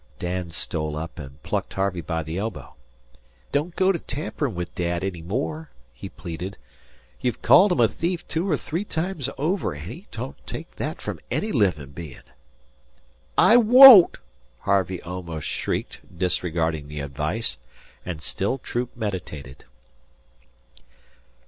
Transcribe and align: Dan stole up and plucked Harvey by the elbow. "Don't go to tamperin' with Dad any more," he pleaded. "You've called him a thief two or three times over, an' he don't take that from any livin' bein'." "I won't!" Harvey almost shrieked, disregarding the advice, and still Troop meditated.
Dan 0.17 0.49
stole 0.49 0.95
up 0.95 1.19
and 1.19 1.43
plucked 1.43 1.75
Harvey 1.75 2.01
by 2.01 2.23
the 2.23 2.39
elbow. 2.39 2.73
"Don't 3.51 3.75
go 3.75 3.91
to 3.91 3.99
tamperin' 3.99 4.55
with 4.55 4.73
Dad 4.73 5.03
any 5.03 5.21
more," 5.21 5.69
he 5.93 6.09
pleaded. 6.09 6.57
"You've 7.19 7.43
called 7.43 7.71
him 7.71 7.79
a 7.79 7.87
thief 7.87 8.27
two 8.27 8.49
or 8.49 8.57
three 8.57 8.83
times 8.83 9.29
over, 9.37 9.75
an' 9.75 9.87
he 9.87 10.07
don't 10.09 10.43
take 10.47 10.77
that 10.77 10.99
from 11.01 11.19
any 11.29 11.51
livin' 11.51 11.91
bein'." 11.91 12.23
"I 13.37 13.57
won't!" 13.57 14.17
Harvey 14.61 14.99
almost 15.03 15.47
shrieked, 15.47 16.01
disregarding 16.17 16.87
the 16.87 16.99
advice, 17.01 17.59
and 18.03 18.23
still 18.23 18.57
Troop 18.57 18.97
meditated. 18.97 19.65